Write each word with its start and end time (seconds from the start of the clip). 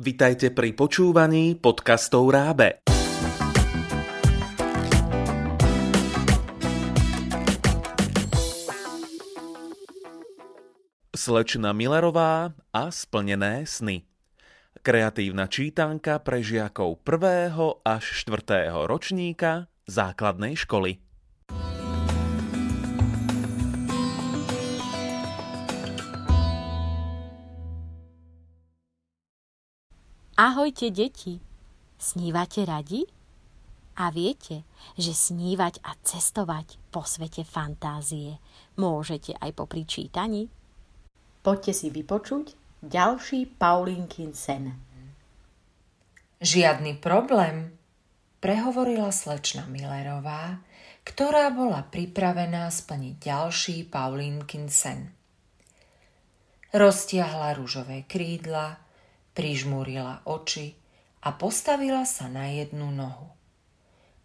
Vitajte 0.00 0.48
pri 0.48 0.72
počúvaní 0.72 1.60
podcastov 1.60 2.32
Rábe. 2.32 2.80
Slečna 11.12 11.76
Millerová 11.76 12.56
a 12.72 12.88
splnené 12.88 13.68
sny. 13.68 14.08
Kreatívna 14.80 15.44
čítanka 15.52 16.16
pre 16.24 16.40
žiakov 16.40 17.04
1. 17.04 17.84
až 17.84 18.04
4. 18.24 18.72
ročníka 18.88 19.68
základnej 19.84 20.56
školy. 20.56 21.09
Ahojte, 30.40 30.88
deti! 30.88 31.36
Snívate 32.00 32.64
radi? 32.64 33.04
A 34.00 34.08
viete, 34.08 34.64
že 34.96 35.12
snívať 35.12 35.84
a 35.84 35.92
cestovať 36.00 36.80
po 36.88 37.04
svete 37.04 37.44
fantázie 37.44 38.40
môžete 38.80 39.36
aj 39.36 39.52
po 39.52 39.68
pričítaní? 39.68 40.48
Poďte 41.44 41.76
si 41.76 41.92
vypočuť 41.92 42.56
ďalší 42.80 43.52
Paulínkin 43.60 44.32
sen. 44.32 44.80
Žiadny 46.40 46.96
problém, 47.04 47.76
prehovorila 48.40 49.12
slečna 49.12 49.68
Millerová, 49.68 50.56
ktorá 51.04 51.52
bola 51.52 51.84
pripravená 51.84 52.72
splniť 52.72 53.14
ďalší 53.20 53.92
Paulínkin 53.92 54.72
sen. 54.72 55.12
Roztiahla 56.72 57.60
rúžové 57.60 58.08
krídla, 58.08 58.88
prižmúrila 59.34 60.22
oči 60.26 60.74
a 61.24 61.34
postavila 61.36 62.08
sa 62.08 62.26
na 62.26 62.48
jednu 62.48 62.88
nohu. 62.90 63.30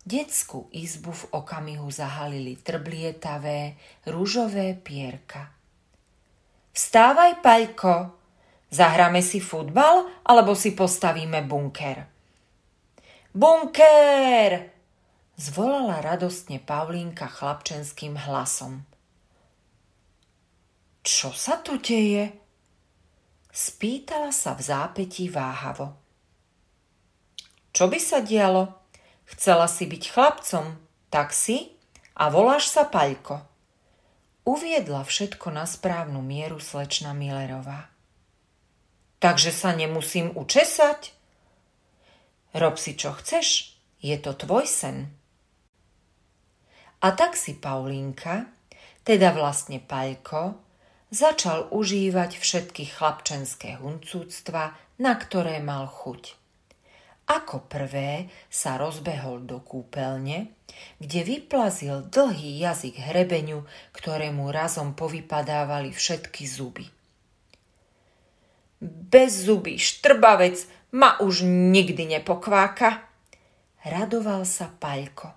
Detskú 0.06 0.70
izbu 0.70 1.12
v 1.12 1.25
okamihu 1.34 1.89
zahalili 1.89 2.62
trblietavé, 2.62 3.73
rúžové 4.06 4.78
pierka. 4.78 5.50
Vstávaj, 6.78 7.42
Paľko! 7.42 8.14
Zahráme 8.70 9.25
si 9.25 9.42
futbal, 9.42 10.06
alebo 10.28 10.53
si 10.53 10.78
postavíme 10.78 11.42
bunker? 11.47 12.06
Bunker! 13.34 14.52
Zvolala 15.36 16.00
radostne 16.06 16.62
Pavlínka 16.62 17.28
chlapčenským 17.28 18.16
hlasom. 18.16 18.86
Čo 21.03 21.34
sa 21.36 21.59
tu 21.59 21.75
deje? 21.81 22.44
Spýtala 23.56 24.36
sa 24.36 24.52
v 24.52 24.67
zápetí 24.67 25.31
váhavo. 25.31 25.95
Čo 27.72 27.88
by 27.88 28.00
sa 28.03 28.20
dialo? 28.20 28.67
Chcela 29.31 29.72
si 29.72 29.88
byť 29.88 30.03
chlapcom, 30.12 30.75
tak 31.08 31.31
si 31.31 31.72
a 32.20 32.28
voláš 32.28 32.67
sa 32.67 32.84
Paľko. 32.84 33.47
Uviedla 34.44 35.08
všetko 35.08 35.56
na 35.56 35.64
správnu 35.64 36.20
mieru 36.20 36.59
slečna 36.59 37.16
Millerová. 37.16 37.88
Takže 39.23 39.56
sa 39.56 39.72
nemusím 39.72 40.36
učesať? 40.36 41.16
Rob 42.59 42.75
si 42.75 43.00
čo 43.00 43.16
chceš, 43.16 43.80
je 44.03 44.19
to 44.19 44.36
tvoj 44.36 44.67
sen. 44.67 45.16
A 47.00 47.08
tak 47.16 47.40
si 47.40 47.56
Paulínka, 47.56 48.52
teda 49.08 49.31
vlastne 49.31 49.80
Paľko, 49.80 50.64
začal 51.11 51.70
užívať 51.70 52.38
všetky 52.38 52.89
chlapčenské 52.89 53.78
huncúctva, 53.81 54.78
na 54.98 55.14
ktoré 55.16 55.59
mal 55.59 55.86
chuť. 55.89 56.36
Ako 57.25 57.66
prvé 57.66 58.30
sa 58.53 58.78
rozbehol 58.78 59.50
do 59.50 59.58
kúpeľne, 59.58 60.53
kde 61.02 61.22
vyplazil 61.25 62.06
dlhý 62.06 62.62
jazyk 62.62 63.02
hrebeňu, 63.02 63.66
ktorému 63.97 64.53
razom 64.53 64.94
povypadávali 64.94 65.90
všetky 65.90 66.46
zuby. 66.46 66.85
Bez 68.85 69.50
zuby 69.50 69.81
štrbavec 69.81 70.69
ma 70.94 71.18
už 71.18 71.41
nikdy 71.50 72.06
nepokváka. 72.06 73.09
Radoval 73.81 74.46
sa 74.46 74.69
Paľko. 74.69 75.34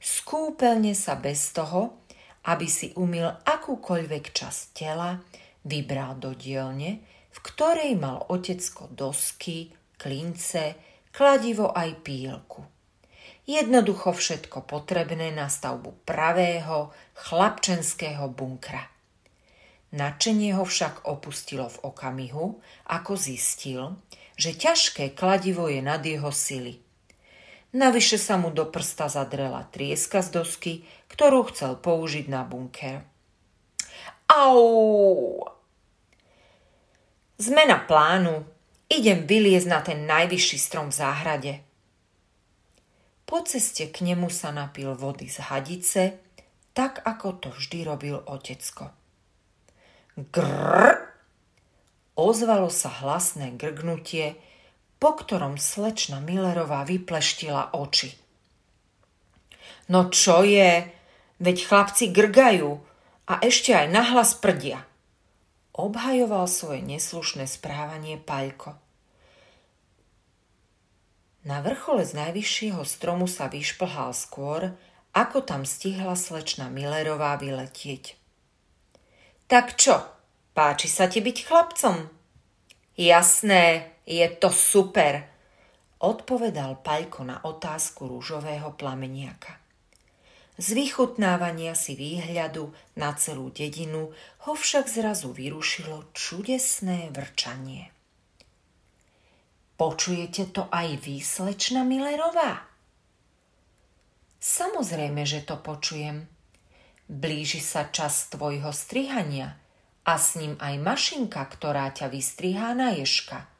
Z 0.00 0.24
kúpeľne 0.24 0.96
sa 0.96 1.20
bez 1.20 1.52
toho, 1.52 1.99
aby 2.48 2.66
si 2.68 2.96
umil 2.96 3.28
akúkoľvek 3.44 4.32
časť 4.32 4.62
tela, 4.72 5.20
vybral 5.66 6.16
do 6.16 6.32
dielne, 6.32 7.04
v 7.30 7.38
ktorej 7.44 7.92
mal 8.00 8.24
otecko 8.32 8.88
dosky, 8.88 9.70
klince, 10.00 10.78
kladivo 11.12 11.70
aj 11.70 12.00
pílku. 12.00 12.64
Jednoducho 13.44 14.14
všetko 14.14 14.64
potrebné 14.64 15.34
na 15.34 15.50
stavbu 15.50 16.06
pravého, 16.06 16.94
chlapčenského 17.18 18.30
bunkra. 18.30 18.88
Načenie 19.90 20.54
ho 20.54 20.62
však 20.62 21.10
opustilo 21.10 21.66
v 21.66 21.78
okamihu, 21.82 22.62
ako 22.86 23.12
zistil, 23.18 23.98
že 24.38 24.54
ťažké 24.54 25.18
kladivo 25.18 25.66
je 25.66 25.82
nad 25.82 26.00
jeho 26.00 26.30
sily– 26.30 26.78
Navyše 27.70 28.18
sa 28.18 28.34
mu 28.34 28.50
do 28.50 28.66
prsta 28.66 29.06
zadrela 29.06 29.62
trieska 29.70 30.26
z 30.26 30.42
dosky, 30.42 30.72
ktorú 31.06 31.46
chcel 31.54 31.78
použiť 31.78 32.26
na 32.26 32.42
bunker. 32.42 33.06
Au! 34.26 35.46
Zmena 37.38 37.78
plánu. 37.86 38.42
Idem 38.90 39.22
vyliezť 39.22 39.68
na 39.70 39.80
ten 39.86 40.02
najvyšší 40.02 40.58
strom 40.58 40.90
v 40.90 40.98
záhrade. 40.98 41.52
Po 43.22 43.38
ceste 43.46 43.86
k 43.86 44.02
nemu 44.02 44.26
sa 44.26 44.50
napil 44.50 44.90
vody 44.98 45.30
z 45.30 45.38
hadice, 45.46 46.02
tak 46.74 46.98
ako 47.06 47.38
to 47.38 47.48
vždy 47.54 47.86
robil 47.86 48.18
otecko. 48.26 48.90
Grrr! 50.18 51.06
Ozvalo 52.18 52.66
sa 52.66 52.90
hlasné 52.90 53.54
grgnutie, 53.54 54.34
po 55.00 55.16
ktorom 55.16 55.56
slečna 55.56 56.20
Millerová 56.20 56.84
vypleštila 56.84 57.72
oči. 57.72 58.12
No 59.88 60.12
čo 60.12 60.44
je? 60.44 60.86
Veď 61.40 61.56
chlapci 61.64 62.12
grgajú 62.12 62.78
a 63.26 63.40
ešte 63.40 63.72
aj 63.72 63.88
nahlas 63.88 64.36
prdia. 64.36 64.84
Obhajoval 65.72 66.44
svoje 66.44 66.84
neslušné 66.84 67.48
správanie 67.48 68.20
Paľko. 68.20 68.76
Na 71.48 71.64
vrchole 71.64 72.04
z 72.04 72.12
najvyššieho 72.20 72.84
stromu 72.84 73.24
sa 73.24 73.48
vyšplhal 73.48 74.12
skôr, 74.12 74.76
ako 75.16 75.40
tam 75.40 75.64
stihla 75.64 76.12
slečna 76.12 76.68
Millerová 76.68 77.40
vyletieť. 77.40 78.20
Tak 79.48 79.80
čo, 79.80 80.04
páči 80.52 80.92
sa 80.92 81.08
ti 81.08 81.24
byť 81.24 81.36
chlapcom? 81.48 82.19
Jasné, 83.00 83.96
je 84.04 84.28
to 84.36 84.52
super, 84.52 85.24
odpovedal 86.04 86.84
Paľko 86.84 87.24
na 87.24 87.40
otázku 87.48 88.04
rúžového 88.04 88.76
plameniaka. 88.76 89.56
Z 90.60 90.76
vychutnávania 90.76 91.72
si 91.72 91.96
výhľadu 91.96 92.68
na 93.00 93.16
celú 93.16 93.48
dedinu 93.48 94.12
ho 94.44 94.52
však 94.52 94.84
zrazu 94.84 95.32
vyrušilo 95.32 96.12
čudesné 96.12 97.08
vrčanie. 97.08 97.88
Počujete 99.80 100.52
to 100.52 100.68
aj 100.68 101.00
vy, 101.00 101.24
slečna 101.24 101.88
Millerová? 101.88 102.68
Samozrejme, 104.36 105.24
že 105.24 105.40
to 105.48 105.56
počujem. 105.56 106.28
Blíži 107.08 107.64
sa 107.64 107.88
čas 107.88 108.28
tvojho 108.28 108.68
strihania 108.76 109.56
a 110.10 110.18
s 110.18 110.34
ním 110.34 110.58
aj 110.58 110.74
mašinka, 110.82 111.38
ktorá 111.46 111.94
ťa 111.94 112.10
vystrihá 112.10 112.74
na 112.74 112.98
ješka– 112.98 113.46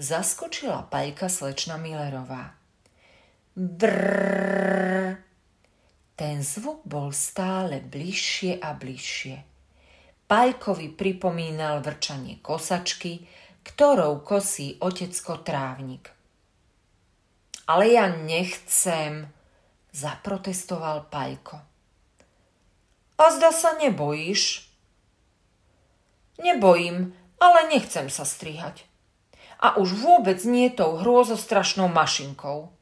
zaskočila 0.00 0.88
paľka 0.88 1.28
slečna 1.28 1.76
Millerová. 1.76 2.56
Brrr. 3.52 5.20
Ten 6.16 6.40
zvuk 6.40 6.88
bol 6.88 7.12
stále 7.12 7.84
bližšie 7.84 8.64
a 8.64 8.72
bližšie. 8.72 9.36
Paľkovi 10.24 10.96
pripomínal 10.96 11.84
vrčanie 11.84 12.40
kosačky, 12.40 13.28
ktorou 13.60 14.24
kosí 14.24 14.80
otecko 14.80 15.44
trávnik. 15.44 16.08
Ale 17.68 17.92
ja 17.92 18.08
nechcem, 18.08 19.28
zaprotestoval 19.92 21.12
Paľko. 21.12 21.60
A 23.20 23.24
zda 23.36 23.52
sa 23.52 23.76
nebojíš? 23.76 24.69
Nebojím, 26.40 27.12
ale 27.36 27.68
nechcem 27.68 28.08
sa 28.08 28.24
strihať 28.24 28.90
a 29.60 29.76
už 29.76 29.92
vôbec 30.00 30.40
nie 30.48 30.72
tou 30.72 30.96
hrôzostrašnou 30.96 31.92
mašinkou. 31.92 32.72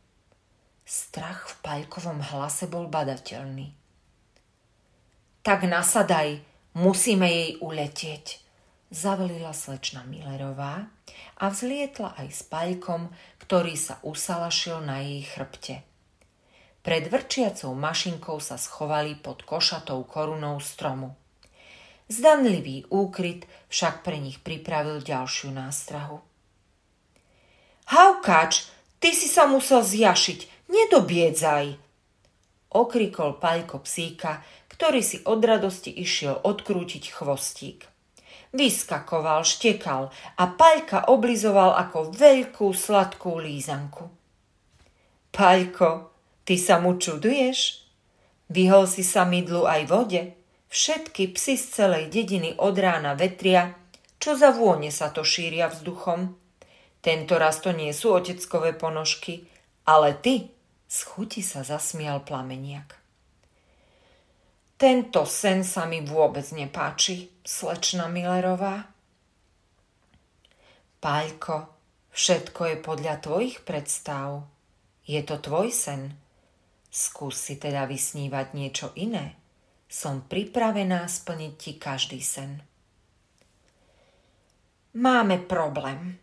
Strach 0.87 1.50
v 1.50 1.55
Paľkovom 1.60 2.22
hlase 2.22 2.70
bol 2.70 2.87
badateľný. 2.87 3.75
Tak 5.43 5.66
nasadaj, 5.66 6.40
musíme 6.78 7.26
jej 7.26 7.50
uletieť, 7.60 8.49
Zavelila 8.88 9.52
slečna 9.52 10.00
Millerová 10.08 10.88
a 11.37 11.52
vzlietla 11.52 12.16
aj 12.16 12.28
s 12.32 12.40
Paľkom, 12.49 13.12
ktorý 13.44 13.76
sa 13.76 14.00
usalašil 14.00 14.81
na 14.81 15.04
jej 15.04 15.28
chrbte. 15.28 15.84
Pred 16.81 17.12
vrčiacou 17.12 17.76
mašinkou 17.76 18.40
sa 18.40 18.56
schovali 18.56 19.20
pod 19.20 19.44
košatou 19.44 20.08
korunou 20.08 20.56
stromu. 20.56 21.12
Zdanlivý 22.08 22.88
úkryt 22.88 23.44
však 23.69 24.00
pre 24.00 24.16
nich 24.16 24.40
pripravil 24.40 25.05
ďalšiu 25.05 25.52
nástrahu. 25.52 26.25
Haukač, 27.93 28.64
ty 28.96 29.12
si 29.12 29.28
sa 29.28 29.44
musel 29.44 29.84
zjašiť, 29.84 30.69
nedobiedzaj! 30.72 31.76
Okrikol 32.69 33.37
Paľko 33.37 33.84
psíka, 33.84 34.44
ktorý 34.72 35.00
si 35.05 35.20
od 35.25 35.40
radosti 35.40 35.93
išiel 35.93 36.40
odkrútiť 36.44 37.12
chvostík. 37.12 37.84
Vyskakoval, 38.56 39.44
štekal 39.44 40.08
a 40.37 40.44
Paľka 40.49 41.12
oblizoval 41.12 41.76
ako 41.76 42.12
veľkú 42.12 42.72
sladkú 42.72 43.37
lízanku. 43.37 44.08
Paľko, 45.28 46.08
ty 46.49 46.56
sa 46.56 46.81
mu 46.81 46.96
čuduješ? 46.96 47.84
Vyhol 48.49 48.88
si 48.88 49.04
sa 49.04 49.28
mydlu 49.28 49.69
aj 49.69 49.82
vode? 49.84 50.38
Všetky 50.69 51.32
psy 51.32 51.56
z 51.56 51.65
celej 51.81 52.12
dediny 52.12 52.53
od 52.61 52.76
rána 52.76 53.17
vetria, 53.17 53.73
čo 54.20 54.37
za 54.37 54.53
vône 54.53 54.93
sa 54.93 55.09
to 55.09 55.25
šíria 55.25 55.73
vzduchom. 55.73 56.37
Tento 57.00 57.35
raz 57.41 57.65
to 57.65 57.73
nie 57.73 57.88
sú 57.97 58.12
oteckové 58.12 58.76
ponožky, 58.76 59.49
ale 59.88 60.12
ty, 60.20 60.53
z 60.85 60.99
chuti 61.09 61.41
sa 61.41 61.65
zasmial 61.65 62.20
plameniak. 62.20 63.00
Tento 64.79 65.26
sen 65.26 65.65
sa 65.65 65.88
mi 65.91 66.05
vôbec 66.05 66.44
nepáči, 66.55 67.32
slečna 67.43 68.06
Millerová. 68.06 68.87
Paľko, 71.03 71.67
všetko 72.14 72.61
je 72.69 72.76
podľa 72.79 73.14
tvojich 73.19 73.64
predstav. 73.64 74.47
Je 75.09 75.19
to 75.25 75.41
tvoj 75.41 75.73
sen. 75.73 76.14
Skús 76.93 77.41
si 77.41 77.56
teda 77.56 77.88
vysnívať 77.88 78.47
niečo 78.55 78.93
iné. 78.94 79.35
Som 79.88 80.29
pripravená 80.29 81.08
splniť 81.08 81.52
ti 81.56 81.73
každý 81.81 82.20
sen. 82.20 82.61
Máme 84.93 85.40
problém, 85.49 86.20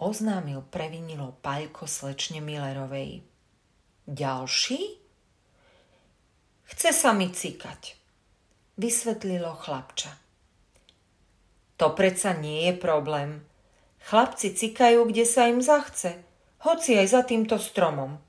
oznámil 0.00 0.64
previnilo 0.72 1.36
Paľko 1.44 1.84
slečne 1.84 2.40
Millerovej. 2.40 3.20
Ďalší? 4.08 4.80
Chce 6.64 6.90
sa 6.96 7.12
mi 7.12 7.28
cikať, 7.28 7.92
vysvetlilo 8.80 9.52
chlapča. 9.52 10.16
To 11.76 11.92
predsa 11.92 12.32
nie 12.32 12.72
je 12.72 12.74
problém. 12.80 13.44
Chlapci 14.08 14.56
cikajú, 14.56 15.04
kde 15.12 15.28
sa 15.28 15.44
im 15.52 15.60
zachce, 15.60 16.24
hoci 16.64 16.96
aj 16.96 17.06
za 17.12 17.20
týmto 17.28 17.60
stromom– 17.60 18.16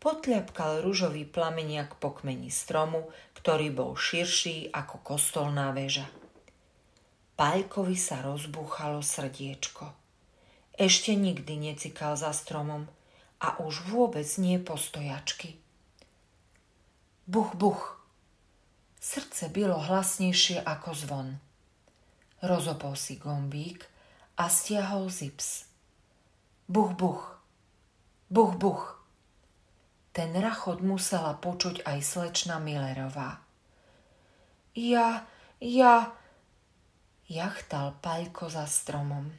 Potľapkal 0.00 0.80
ružový 0.80 1.28
plameniak 1.28 2.00
po 2.00 2.16
kmeni 2.16 2.48
stromu, 2.48 3.12
ktorý 3.36 3.68
bol 3.68 3.92
širší 3.92 4.72
ako 4.72 5.04
kostolná 5.04 5.76
väža. 5.76 6.08
Paľkovi 7.36 7.96
sa 8.00 8.24
rozbúchalo 8.24 9.04
srdiečko. 9.04 9.92
Ešte 10.76 11.12
nikdy 11.12 11.72
necikal 11.72 12.16
za 12.16 12.32
stromom 12.32 12.88
a 13.44 13.60
už 13.60 13.92
vôbec 13.92 14.28
nie 14.40 14.56
postojačky. 14.56 15.60
Buch, 17.28 17.52
buch. 17.56 18.00
Srdce 19.00 19.48
bylo 19.52 19.76
hlasnejšie 19.80 20.64
ako 20.64 20.90
zvon. 20.96 21.28
Rozopol 22.40 22.96
si 22.96 23.20
gombík 23.20 23.84
a 24.40 24.48
stiahol 24.48 25.12
zips. 25.12 25.68
Buch, 26.68 26.96
buch. 26.96 27.40
Buch, 28.32 28.56
buch. 28.56 28.99
Ten 30.20 30.36
rachot 30.36 30.84
musela 30.84 31.32
počuť 31.32 31.80
aj 31.88 32.04
slečna 32.04 32.60
Millerová. 32.60 33.40
Ja, 34.76 35.24
ja, 35.64 36.12
jachtal 37.24 37.96
Paľko 38.04 38.52
za 38.52 38.68
stromom. 38.68 39.32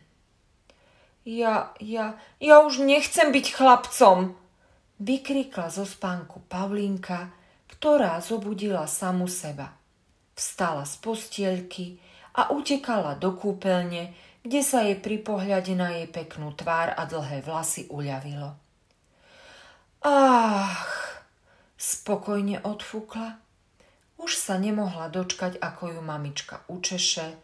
Ja, 1.21 1.77
ja, 1.77 2.17
ja 2.41 2.65
už 2.65 2.81
nechcem 2.81 3.29
byť 3.29 3.45
chlapcom, 3.53 4.33
vykrikla 4.97 5.69
zo 5.69 5.85
spánku 5.85 6.49
Pavlínka, 6.49 7.29
ktorá 7.69 8.17
zobudila 8.17 8.89
samu 8.89 9.29
seba. 9.29 9.77
Vstala 10.33 10.89
z 10.89 10.97
postielky 10.97 12.01
a 12.33 12.49
utekala 12.49 13.13
do 13.21 13.37
kúpeľne, 13.37 14.17
kde 14.41 14.61
sa 14.65 14.81
jej 14.81 14.97
pri 14.97 15.21
pohľade 15.21 15.77
na 15.77 15.93
jej 15.93 16.09
peknú 16.09 16.57
tvár 16.57 16.97
a 16.97 17.05
dlhé 17.05 17.45
vlasy 17.45 17.85
uľavilo. 17.85 18.70
Ach, 20.01 20.81
spokojne 21.77 22.65
odfúkla. 22.65 23.37
Už 24.17 24.33
sa 24.33 24.57
nemohla 24.57 25.13
dočkať, 25.13 25.61
ako 25.61 25.93
ju 25.93 26.01
mamička 26.01 26.65
učeše 26.73 27.37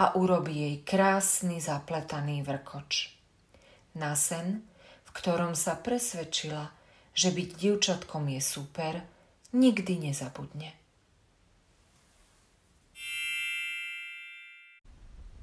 a 0.00 0.16
urobí 0.16 0.56
jej 0.56 0.76
krásny 0.88 1.60
zapletaný 1.60 2.40
vrkoč. 2.40 3.12
Na 4.00 4.16
sen, 4.16 4.64
v 5.04 5.10
ktorom 5.12 5.52
sa 5.52 5.76
presvedčila, 5.76 6.72
že 7.12 7.28
byť 7.28 7.48
dievčatkom 7.60 8.24
je 8.32 8.40
super, 8.40 9.04
nikdy 9.52 10.08
nezabudne. 10.08 10.72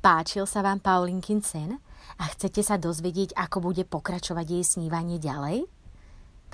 Páčil 0.01 0.49
sa 0.49 0.65
vám 0.65 0.81
Paulinkin 0.81 1.45
sen 1.45 1.77
a 2.17 2.23
chcete 2.33 2.65
sa 2.65 2.81
dozvedieť, 2.81 3.37
ako 3.37 3.69
bude 3.69 3.85
pokračovať 3.85 4.45
jej 4.49 4.65
snívanie 4.65 5.21
ďalej? 5.21 5.84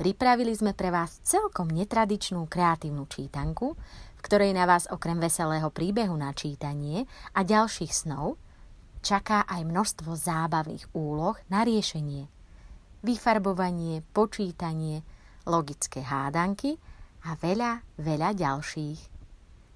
Pripravili 0.02 0.58
sme 0.58 0.74
pre 0.74 0.90
vás 0.90 1.22
celkom 1.22 1.70
netradičnú 1.70 2.50
kreatívnu 2.50 3.06
čítanku, 3.06 3.78
v 4.18 4.22
ktorej 4.26 4.50
na 4.50 4.66
vás 4.66 4.90
okrem 4.90 5.22
veselého 5.22 5.70
príbehu 5.70 6.18
na 6.18 6.34
čítanie 6.34 7.06
a 7.38 7.46
ďalších 7.46 7.94
snov 7.94 8.42
čaká 9.06 9.46
aj 9.46 9.62
množstvo 9.62 10.10
zábavných 10.18 10.90
úloh 10.98 11.38
na 11.54 11.62
riešenie. 11.62 12.26
Vyfarbovanie, 13.06 14.02
počítanie, 14.10 15.06
logické 15.46 16.02
hádanky 16.02 16.82
a 17.22 17.38
veľa, 17.38 17.86
veľa 18.02 18.34
ďalších. 18.34 19.00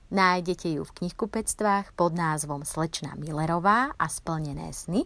Nájdete 0.09 0.73
ju 0.73 0.89
v 0.89 0.95
knihkupectvách 1.05 1.93
pod 1.93 2.17
názvom 2.17 2.65
Slečna 2.65 3.13
Millerová 3.13 3.93
a 3.93 4.09
splnené 4.09 4.73
sny 4.73 5.05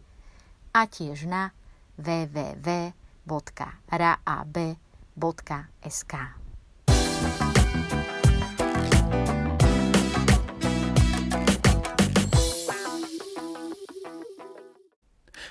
a 0.71 0.87
tiež 0.87 1.27
na 1.27 1.51
www.rab.com 1.99 2.87
www.sk. 5.19 6.13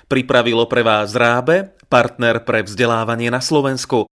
Pripravilo 0.09 0.65
pre 0.65 0.81
vás 0.81 1.13
Rábe, 1.13 1.77
partner 1.85 2.41
pre 2.41 2.65
vzdelávanie 2.65 3.29
na 3.29 3.45
Slovensku. 3.45 4.07